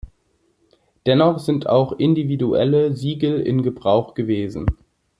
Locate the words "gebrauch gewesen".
3.61-4.65